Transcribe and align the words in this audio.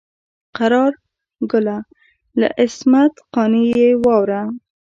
قرار 0.57 0.91
ګله 1.51 1.77
له 2.39 2.47
عصمت 2.63 3.13
قانع 3.33 3.63
یې 3.79 3.89
واوره. 4.03 4.41